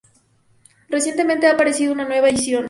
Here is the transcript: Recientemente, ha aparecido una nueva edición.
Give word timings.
Recientemente, 0.89 1.45
ha 1.45 1.51
aparecido 1.51 1.93
una 1.93 2.07
nueva 2.07 2.27
edición. 2.29 2.59